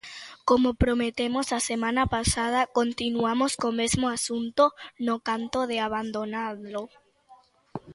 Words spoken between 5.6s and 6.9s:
de abandonalo.